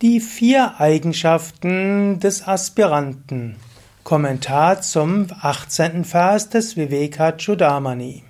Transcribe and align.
Die 0.00 0.20
vier 0.20 0.78
Eigenschaften 0.78 2.20
des 2.20 2.46
Aspiranten. 2.46 3.56
Kommentar 4.04 4.80
zum 4.80 5.26
18. 5.40 6.04
Vers 6.04 6.50
des 6.50 6.76
Vivekachudamani. 6.76 8.22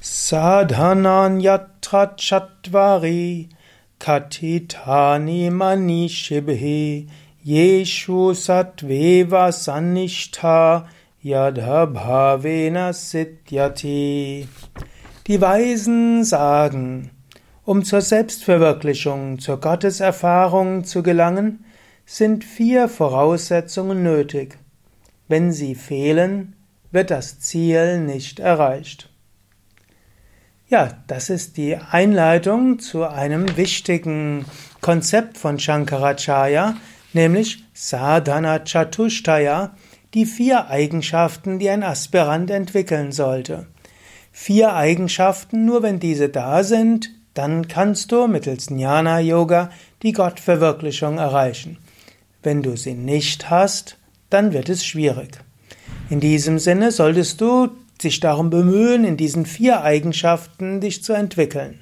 Sadhanan 0.00 1.38
yatra 1.38 2.16
chatvari 2.16 3.50
katitani 4.00 5.52
manishibhi 5.52 7.06
yeshu 7.44 8.34
satveva 8.34 9.52
sannishtha 9.52 10.88
yadha 11.22 11.86
bhavena. 11.86 12.90
Die 15.28 15.40
Weisen 15.40 16.24
sagen, 16.24 17.13
um 17.64 17.84
zur 17.84 18.00
Selbstverwirklichung, 18.00 19.38
zur 19.38 19.60
Gotteserfahrung 19.60 20.84
zu 20.84 21.02
gelangen, 21.02 21.64
sind 22.06 22.44
vier 22.44 22.88
Voraussetzungen 22.88 24.02
nötig. 24.02 24.58
Wenn 25.28 25.52
sie 25.52 25.74
fehlen, 25.74 26.54
wird 26.90 27.10
das 27.10 27.40
Ziel 27.40 28.00
nicht 28.00 28.38
erreicht. 28.38 29.10
Ja, 30.68 30.90
das 31.06 31.30
ist 31.30 31.56
die 31.56 31.76
Einleitung 31.76 32.78
zu 32.78 33.04
einem 33.04 33.56
wichtigen 33.56 34.44
Konzept 34.80 35.38
von 35.38 35.58
Shankaracharya, 35.58 36.76
nämlich 37.12 37.64
Sadhana 37.72 38.60
Chatushtaya, 38.60 39.74
die 40.14 40.26
vier 40.26 40.68
Eigenschaften, 40.68 41.58
die 41.58 41.70
ein 41.70 41.82
Aspirant 41.82 42.50
entwickeln 42.50 43.12
sollte. 43.12 43.66
Vier 44.30 44.74
Eigenschaften, 44.74 45.64
nur 45.64 45.82
wenn 45.82 46.00
diese 46.00 46.28
da 46.28 46.64
sind, 46.64 47.10
dann 47.34 47.68
kannst 47.68 48.12
du 48.12 48.26
mittels 48.26 48.70
Jnana 48.70 49.20
Yoga 49.20 49.70
die 50.02 50.12
Gottverwirklichung 50.12 51.18
erreichen. 51.18 51.78
Wenn 52.42 52.62
du 52.62 52.76
sie 52.76 52.94
nicht 52.94 53.50
hast, 53.50 53.98
dann 54.30 54.52
wird 54.52 54.68
es 54.68 54.84
schwierig. 54.84 55.38
In 56.10 56.20
diesem 56.20 56.58
Sinne 56.58 56.92
solltest 56.92 57.40
du 57.40 57.70
dich 58.02 58.20
darum 58.20 58.50
bemühen, 58.50 59.04
in 59.04 59.16
diesen 59.16 59.46
vier 59.46 59.82
Eigenschaften 59.82 60.80
dich 60.80 61.02
zu 61.02 61.12
entwickeln. 61.12 61.80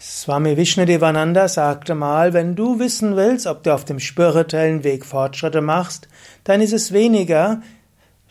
Swami 0.00 0.56
Vishnudevananda 0.56 1.48
sagte 1.48 1.94
mal, 1.94 2.32
wenn 2.32 2.56
du 2.56 2.78
wissen 2.78 3.16
willst, 3.16 3.46
ob 3.46 3.62
du 3.62 3.74
auf 3.74 3.84
dem 3.84 4.00
spirituellen 4.00 4.84
Weg 4.84 5.06
Fortschritte 5.06 5.60
machst, 5.60 6.08
dann 6.44 6.60
ist 6.60 6.72
es 6.72 6.92
weniger 6.92 7.62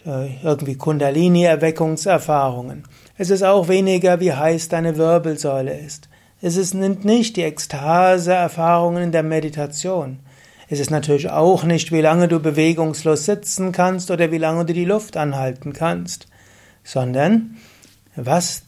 äh, 0.05 0.35
irgendwie 0.43 0.75
Kundalini-Erweckungserfahrungen. 0.75 2.83
Es 3.17 3.29
ist 3.29 3.43
auch 3.43 3.69
weniger, 3.69 4.19
wie 4.19 4.33
heiß 4.33 4.67
deine 4.69 4.97
Wirbelsäule 4.97 5.79
ist. 5.79 6.09
Es 6.45 6.57
ist 6.57 6.73
nicht 6.73 7.37
die 7.37 7.43
Ekstase-Erfahrungen 7.43 9.01
in 9.01 9.11
der 9.13 9.23
Meditation. 9.23 10.19
Es 10.67 10.81
ist 10.81 10.91
natürlich 10.91 11.29
auch 11.29 11.63
nicht, 11.63 11.93
wie 11.93 12.01
lange 12.01 12.27
du 12.27 12.41
bewegungslos 12.41 13.23
sitzen 13.23 13.71
kannst 13.71 14.11
oder 14.11 14.29
wie 14.29 14.39
lange 14.39 14.65
du 14.65 14.73
die 14.73 14.83
Luft 14.83 15.15
anhalten 15.15 15.71
kannst, 15.71 16.27
sondern 16.83 17.55
was 18.17 18.63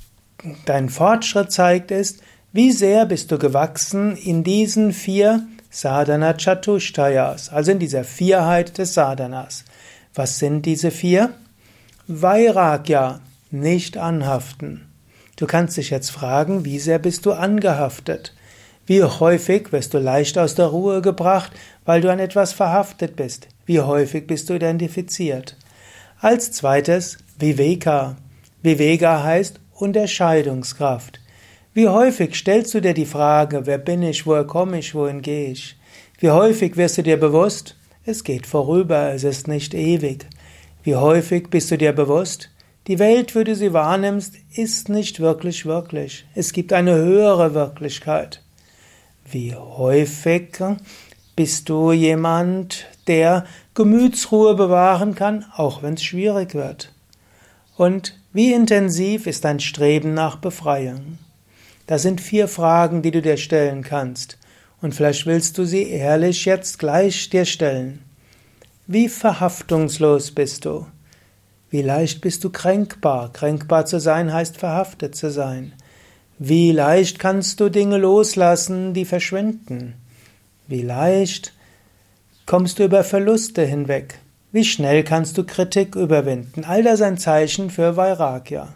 dein 0.63 0.87
Fortschritt 0.87 1.51
zeigt, 1.51 1.91
ist, 1.91 2.21
wie 2.53 2.71
sehr 2.71 3.05
bist 3.05 3.29
du 3.33 3.37
gewachsen 3.37 4.15
in 4.15 4.45
diesen 4.45 4.93
vier 4.93 5.45
Sadhana 5.69 6.33
Chatushtayas, 6.37 7.49
also 7.49 7.71
in 7.71 7.79
dieser 7.79 8.05
Vierheit 8.05 8.77
des 8.77 8.93
Sadhanas. 8.93 9.65
Was 10.13 10.39
sind 10.39 10.65
diese 10.65 10.91
vier? 10.91 11.33
Vairagya, 12.07 13.19
nicht 13.51 13.97
anhaften. 13.97 14.94
Du 15.35 15.47
kannst 15.47 15.75
dich 15.75 15.89
jetzt 15.89 16.11
fragen, 16.11 16.63
wie 16.63 16.79
sehr 16.79 16.99
bist 16.99 17.25
du 17.25 17.33
angehaftet? 17.33 18.33
Wie 18.85 19.03
häufig 19.03 19.71
wirst 19.71 19.93
du 19.93 19.97
leicht 19.97 20.37
aus 20.37 20.55
der 20.55 20.67
Ruhe 20.67 21.01
gebracht, 21.01 21.51
weil 21.83 22.01
du 22.01 22.11
an 22.11 22.19
etwas 22.19 22.53
verhaftet 22.53 23.15
bist? 23.15 23.47
Wie 23.65 23.81
häufig 23.81 24.27
bist 24.27 24.49
du 24.49 24.53
identifiziert? 24.53 25.57
Als 26.21 26.51
zweites 26.51 27.17
Viveka. 27.37 28.15
Viveka 28.61 29.23
heißt 29.23 29.59
Unterscheidungskraft. 29.73 31.19
Wie 31.73 31.89
häufig 31.89 32.35
stellst 32.35 32.73
du 32.73 32.79
dir 32.79 32.93
die 32.93 33.05
Frage, 33.05 33.65
wer 33.65 33.77
bin 33.77 34.03
ich, 34.03 34.25
woher 34.25 34.45
komme 34.45 34.79
ich, 34.79 34.95
wohin 34.95 35.21
gehe 35.21 35.51
ich? 35.51 35.75
Wie 36.19 36.29
häufig 36.29 36.77
wirst 36.77 36.97
du 36.97 37.03
dir 37.03 37.19
bewusst, 37.19 37.75
es 38.05 38.23
geht 38.23 38.47
vorüber, 38.47 39.11
es 39.13 39.25
ist 39.25 39.49
nicht 39.49 39.73
ewig. 39.73 40.25
Wie 40.83 40.95
häufig 40.95 41.49
bist 41.49 41.71
du 41.71 41.77
dir 41.77 41.91
bewusst, 41.91 42.49
die 42.87 42.99
Welt, 42.99 43.35
wie 43.35 43.43
du 43.43 43.55
sie 43.55 43.73
wahrnimmst, 43.73 44.35
ist 44.55 44.89
nicht 44.89 45.19
wirklich 45.19 45.65
wirklich. 45.65 46.25
Es 46.35 46.53
gibt 46.53 46.71
eine 46.71 46.95
höhere 46.95 47.53
Wirklichkeit. 47.53 48.43
Wie 49.29 49.55
häufig 49.55 50.59
bist 51.35 51.67
du 51.69 51.91
jemand, 51.91 52.85
der 53.07 53.45
Gemütsruhe 53.73 54.55
bewahren 54.55 55.15
kann, 55.15 55.45
auch 55.55 55.81
wenn 55.81 55.95
es 55.95 56.03
schwierig 56.03 56.53
wird? 56.53 56.93
Und 57.75 58.19
wie 58.33 58.53
intensiv 58.53 59.25
ist 59.25 59.45
dein 59.45 59.59
Streben 59.59 60.13
nach 60.13 60.35
Befreiung? 60.35 61.17
Das 61.87 62.03
sind 62.03 62.21
vier 62.21 62.47
Fragen, 62.47 63.01
die 63.01 63.11
du 63.11 63.21
dir 63.21 63.37
stellen 63.37 63.83
kannst. 63.83 64.37
Und 64.81 64.93
vielleicht 64.93 65.25
willst 65.25 65.57
du 65.57 65.65
sie 65.65 65.89
ehrlich 65.89 66.45
jetzt 66.45 66.77
gleich 66.77 67.29
dir 67.29 67.45
stellen. 67.45 68.03
Wie 68.87 69.09
verhaftungslos 69.09 70.31
bist 70.31 70.65
du? 70.65 70.85
Wie 71.75 71.81
leicht 71.81 72.21
bist 72.21 72.41
du 72.45 72.51
kränkbar? 72.51 73.33
Kränkbar 73.33 73.85
zu 73.85 73.99
sein 73.99 74.31
heißt 74.31 74.55
verhaftet 74.55 75.13
zu 75.13 75.29
sein. 75.29 75.73
Wie 76.39 76.71
leicht 76.71 77.19
kannst 77.19 77.59
du 77.59 77.67
Dinge 77.67 77.97
loslassen, 77.97 78.93
die 78.93 79.03
verschwinden? 79.03 79.95
Wie 80.67 80.83
leicht 80.83 81.51
kommst 82.45 82.79
du 82.79 82.85
über 82.85 83.03
Verluste 83.03 83.65
hinweg? 83.65 84.19
Wie 84.53 84.63
schnell 84.63 85.03
kannst 85.03 85.37
du 85.37 85.43
Kritik 85.43 85.97
überwinden? 85.97 86.63
All 86.63 86.81
das 86.81 87.01
ein 87.01 87.17
Zeichen 87.17 87.69
für 87.69 87.97
Vairagya. 87.97 88.73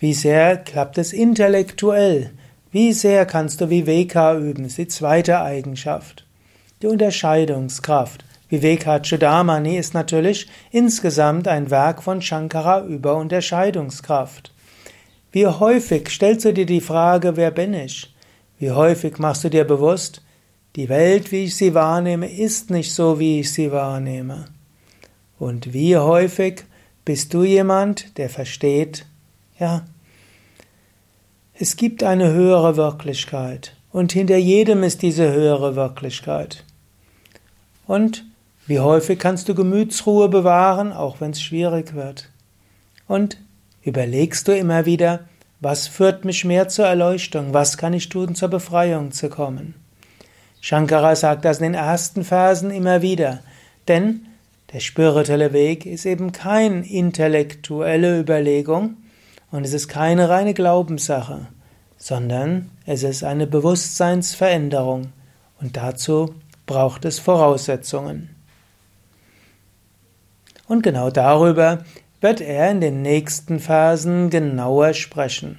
Wie 0.00 0.14
sehr 0.14 0.56
klappt 0.56 0.98
es 0.98 1.12
intellektuell? 1.12 2.32
Wie 2.72 2.92
sehr 2.92 3.24
kannst 3.24 3.60
du 3.60 3.70
Viveka 3.70 4.36
üben? 4.36 4.64
Das 4.64 4.72
ist 4.72 4.78
die 4.78 4.88
zweite 4.88 5.42
Eigenschaft. 5.42 6.26
Die 6.82 6.88
Unterscheidungskraft. 6.88 8.24
Vivekachudamani 8.50 9.76
ist 9.76 9.92
natürlich 9.92 10.48
insgesamt 10.70 11.48
ein 11.48 11.70
Werk 11.70 12.02
von 12.02 12.22
Shankara 12.22 12.84
über 12.84 13.16
Unterscheidungskraft. 13.16 14.52
Wie 15.32 15.46
häufig 15.46 16.08
stellst 16.08 16.46
du 16.46 16.54
dir 16.54 16.64
die 16.64 16.80
Frage, 16.80 17.36
wer 17.36 17.50
bin 17.50 17.74
ich? 17.74 18.14
Wie 18.58 18.70
häufig 18.70 19.18
machst 19.18 19.44
du 19.44 19.50
dir 19.50 19.64
bewusst, 19.64 20.22
die 20.76 20.88
Welt, 20.88 21.30
wie 21.32 21.44
ich 21.44 21.56
sie 21.56 21.74
wahrnehme, 21.74 22.30
ist 22.30 22.70
nicht 22.70 22.92
so, 22.92 23.18
wie 23.18 23.40
ich 23.40 23.52
sie 23.52 23.70
wahrnehme? 23.70 24.46
Und 25.38 25.72
wie 25.72 25.96
häufig 25.96 26.64
bist 27.04 27.34
du 27.34 27.44
jemand, 27.44 28.16
der 28.18 28.30
versteht, 28.30 29.04
ja, 29.58 29.84
es 31.54 31.76
gibt 31.76 32.02
eine 32.02 32.32
höhere 32.32 32.76
Wirklichkeit 32.76 33.74
und 33.90 34.12
hinter 34.12 34.36
jedem 34.36 34.82
ist 34.82 35.02
diese 35.02 35.32
höhere 35.32 35.74
Wirklichkeit. 35.76 36.64
Und 37.86 38.24
wie 38.68 38.80
häufig 38.80 39.18
kannst 39.18 39.48
du 39.48 39.54
Gemütsruhe 39.54 40.28
bewahren, 40.28 40.92
auch 40.92 41.22
wenn 41.22 41.30
es 41.30 41.40
schwierig 41.40 41.94
wird? 41.94 42.28
Und 43.06 43.38
überlegst 43.82 44.46
du 44.46 44.54
immer 44.54 44.84
wieder, 44.84 45.20
was 45.60 45.88
führt 45.88 46.26
mich 46.26 46.44
mehr 46.44 46.68
zur 46.68 46.86
Erleuchtung? 46.86 47.54
Was 47.54 47.78
kann 47.78 47.94
ich 47.94 48.10
tun, 48.10 48.34
zur 48.34 48.48
Befreiung 48.48 49.10
zu 49.10 49.30
kommen? 49.30 49.74
Shankara 50.60 51.16
sagt 51.16 51.46
das 51.46 51.58
in 51.58 51.64
den 51.64 51.74
ersten 51.74 52.24
Versen 52.24 52.70
immer 52.70 53.00
wieder, 53.00 53.40
denn 53.88 54.26
der 54.74 54.80
spirituelle 54.80 55.54
Weg 55.54 55.86
ist 55.86 56.04
eben 56.04 56.32
keine 56.32 56.86
intellektuelle 56.86 58.20
Überlegung 58.20 58.98
und 59.50 59.64
es 59.64 59.72
ist 59.72 59.88
keine 59.88 60.28
reine 60.28 60.52
Glaubenssache, 60.52 61.46
sondern 61.96 62.70
es 62.84 63.02
ist 63.02 63.24
eine 63.24 63.46
Bewusstseinsveränderung 63.46 65.12
und 65.58 65.78
dazu 65.78 66.34
braucht 66.66 67.06
es 67.06 67.18
Voraussetzungen. 67.18 68.37
Und 70.68 70.82
genau 70.82 71.10
darüber 71.10 71.84
wird 72.20 72.40
er 72.40 72.70
in 72.70 72.80
den 72.80 73.02
nächsten 73.02 73.58
Versen 73.58 74.30
genauer 74.30 74.92
sprechen. 74.92 75.58